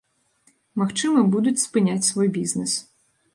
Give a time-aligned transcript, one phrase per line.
[0.81, 2.73] Магчыма, будуць спыняць свой бізнэс.